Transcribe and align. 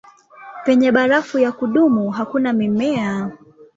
Penye 0.65 0.91
barafu 0.91 1.39
ya 1.39 1.51
kudumu 1.51 2.11
hakuna 2.11 2.53
mimea. 2.53 3.31